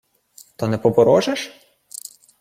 —То 0.57 0.63
не 0.71 0.77
поворожиш? 0.83 1.41